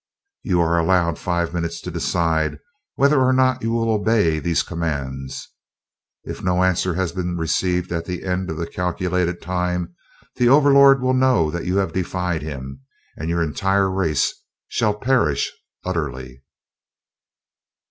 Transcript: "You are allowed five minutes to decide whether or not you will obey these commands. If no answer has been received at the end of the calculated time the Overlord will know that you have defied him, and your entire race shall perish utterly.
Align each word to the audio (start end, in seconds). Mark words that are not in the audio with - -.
"You 0.41 0.59
are 0.61 0.79
allowed 0.79 1.19
five 1.19 1.53
minutes 1.53 1.79
to 1.81 1.91
decide 1.91 2.57
whether 2.95 3.21
or 3.21 3.31
not 3.31 3.61
you 3.61 3.69
will 3.71 3.91
obey 3.93 4.39
these 4.39 4.63
commands. 4.63 5.49
If 6.23 6.41
no 6.41 6.63
answer 6.63 6.95
has 6.95 7.11
been 7.11 7.37
received 7.37 7.91
at 7.91 8.05
the 8.05 8.23
end 8.25 8.49
of 8.49 8.57
the 8.57 8.65
calculated 8.65 9.43
time 9.43 9.93
the 10.37 10.49
Overlord 10.49 11.03
will 11.03 11.13
know 11.13 11.51
that 11.51 11.65
you 11.65 11.77
have 11.77 11.93
defied 11.93 12.41
him, 12.41 12.81
and 13.15 13.29
your 13.29 13.43
entire 13.43 13.91
race 13.91 14.33
shall 14.67 14.95
perish 14.95 15.51
utterly. 15.85 16.41